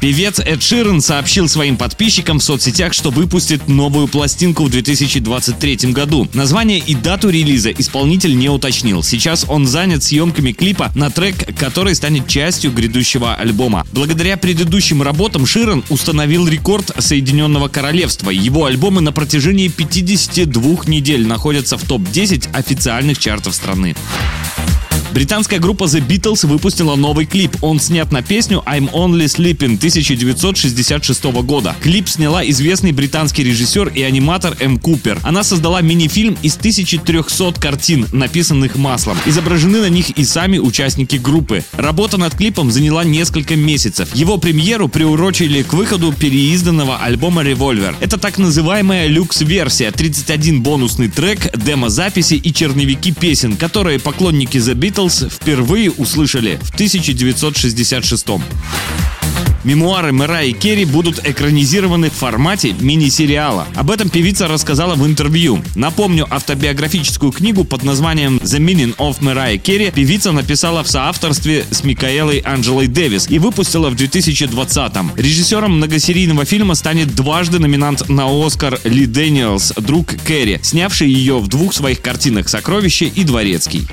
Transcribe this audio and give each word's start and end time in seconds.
Певец 0.00 0.38
Эд 0.38 0.62
Ширен 0.62 1.02
сообщил 1.02 1.46
своим 1.48 1.76
подписчикам 1.76 2.38
в 2.38 2.42
соцсетях, 2.42 2.94
что 2.94 3.10
выпустит 3.10 3.68
новую 3.68 4.08
пластинку 4.08 4.64
в 4.64 4.70
2023 4.70 5.92
году. 5.92 6.26
Название 6.32 6.78
и 6.78 6.94
дату 6.94 7.28
релиза 7.28 7.70
исполнитель 7.70 8.36
не 8.36 8.48
уточнил. 8.48 9.02
Сейчас 9.02 9.44
он 9.46 9.66
занят 9.66 10.02
съемками 10.02 10.52
клипа 10.52 10.90
на 10.94 11.10
трек, 11.10 11.54
который 11.58 11.94
станет 11.94 12.28
частью 12.28 12.72
грядущего 12.72 13.34
альбома. 13.34 13.86
Благодаря 13.92 14.38
предыдущим 14.38 15.02
работам 15.02 15.44
Ширен 15.44 15.84
установил 15.90 16.48
рекорд 16.48 16.92
Соединенного 16.98 17.68
Королевства. 17.68 18.30
Его 18.30 18.64
альбомы 18.64 19.02
на 19.02 19.12
протяжении 19.12 19.68
52 19.68 20.86
недель 20.86 21.26
находятся 21.26 21.76
в 21.76 21.84
топ-10 21.84 22.48
официальных 22.54 23.18
чартов 23.18 23.54
страны. 23.54 23.94
Британская 25.12 25.58
группа 25.58 25.84
The 25.84 26.06
Beatles 26.06 26.46
выпустила 26.46 26.94
новый 26.94 27.26
клип. 27.26 27.56
Он 27.62 27.80
снят 27.80 28.10
на 28.12 28.22
песню 28.22 28.62
I'm 28.64 28.90
Only 28.92 29.24
Sleeping 29.24 29.76
1966 29.76 31.24
года. 31.42 31.74
Клип 31.80 32.08
сняла 32.08 32.48
известный 32.48 32.92
британский 32.92 33.42
режиссер 33.42 33.88
и 33.88 34.02
аниматор 34.02 34.56
М. 34.60 34.78
Купер. 34.78 35.18
Она 35.24 35.42
создала 35.42 35.80
мини-фильм 35.80 36.36
из 36.42 36.56
1300 36.56 37.60
картин, 37.60 38.06
написанных 38.12 38.76
маслом. 38.76 39.18
Изображены 39.26 39.80
на 39.80 39.88
них 39.88 40.10
и 40.10 40.24
сами 40.24 40.58
участники 40.58 41.16
группы. 41.16 41.64
Работа 41.72 42.16
над 42.16 42.36
клипом 42.36 42.70
заняла 42.70 43.02
несколько 43.02 43.56
месяцев. 43.56 44.14
Его 44.14 44.38
премьеру 44.38 44.88
приурочили 44.88 45.62
к 45.62 45.72
выходу 45.72 46.12
переизданного 46.12 46.98
альбома 46.98 47.42
Revolver. 47.42 47.96
Это 48.00 48.16
так 48.16 48.38
называемая 48.38 49.08
люкс-версия, 49.08 49.90
31 49.90 50.62
бонусный 50.62 51.08
трек, 51.08 51.56
демо-записи 51.56 52.34
и 52.34 52.52
черновики 52.54 53.12
песен, 53.12 53.56
которые 53.56 53.98
поклонники 53.98 54.58
The 54.58 54.74
Beatles 54.74 54.99
Beatles 55.00 55.30
впервые 55.30 55.90
услышали 55.90 56.58
в 56.62 56.74
1966 56.74 58.26
-м. 58.26 58.42
Мемуары 59.62 60.12
Мэраи 60.12 60.52
Керри 60.52 60.86
будут 60.86 61.26
экранизированы 61.26 62.08
в 62.08 62.14
формате 62.14 62.74
мини-сериала. 62.80 63.66
Об 63.74 63.90
этом 63.90 64.08
певица 64.08 64.48
рассказала 64.48 64.94
в 64.94 65.06
интервью. 65.06 65.62
Напомню, 65.74 66.26
автобиографическую 66.30 67.30
книгу 67.30 67.64
под 67.64 67.82
названием 67.82 68.38
The 68.38 68.58
Meaning 68.58 68.96
of 68.96 69.20
Mariah 69.20 69.58
Carey 69.58 69.90
певица 69.90 70.32
написала 70.32 70.82
в 70.82 70.88
соавторстве 70.88 71.66
с 71.70 71.84
Микаэлой 71.84 72.38
Анджелой 72.38 72.86
Дэвис 72.86 73.28
и 73.30 73.38
выпустила 73.38 73.90
в 73.90 73.94
2020-м. 73.96 75.12
Режиссером 75.16 75.76
многосерийного 75.76 76.46
фильма 76.46 76.74
станет 76.74 77.14
дважды 77.14 77.58
номинант 77.58 78.08
на 78.08 78.26
Оскар 78.28 78.80
Ли 78.84 79.04
Дэниелс, 79.04 79.74
друг 79.76 80.14
Керри, 80.26 80.58
снявший 80.62 81.10
ее 81.10 81.38
в 81.38 81.48
двух 81.48 81.74
своих 81.74 82.00
картинах 82.00 82.48
«Сокровище» 82.48 83.06
и 83.06 83.24
«Дворецкий». 83.24 83.86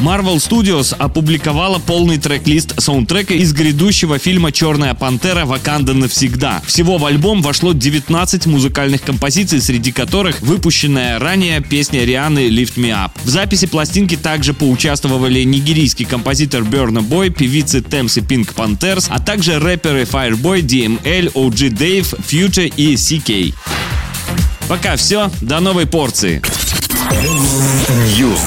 Marvel 0.00 0.36
Studios 0.36 0.94
опубликовала 0.96 1.80
полный 1.80 2.18
трек-лист 2.18 2.80
саундтрека 2.80 3.34
из 3.34 3.52
грядущего 3.52 4.18
фильма 4.18 4.52
«Черная 4.52 4.94
пантера. 4.94 5.44
Ваканда 5.44 5.92
навсегда». 5.92 6.62
Всего 6.66 6.98
в 6.98 7.06
альбом 7.06 7.42
вошло 7.42 7.72
19 7.72 8.46
музыкальных 8.46 9.02
композиций, 9.02 9.60
среди 9.60 9.90
которых 9.90 10.40
выпущенная 10.40 11.18
ранее 11.18 11.60
песня 11.60 12.04
Рианы 12.04 12.48
«Lift 12.48 12.76
Me 12.76 12.90
Up». 12.90 13.10
В 13.24 13.28
записи 13.28 13.66
пластинки 13.66 14.16
также 14.16 14.54
поучаствовали 14.54 15.42
нигерийский 15.42 16.04
композитор 16.04 16.62
Burna 16.62 17.00
Boy, 17.00 17.30
певицы 17.30 17.80
Темс 17.80 18.18
и 18.18 18.20
Pink 18.20 18.54
Panthers, 18.54 19.06
а 19.08 19.18
также 19.18 19.58
рэперы 19.58 20.02
Fireboy, 20.02 20.60
DML, 20.60 21.32
OG 21.32 21.70
Dave, 21.76 22.18
Future 22.24 22.72
и 22.76 22.94
CK. 22.94 23.52
Пока 24.68 24.96
все, 24.96 25.30
до 25.40 25.58
новой 25.58 25.86
порции. 25.86 26.40
News. 28.16 28.40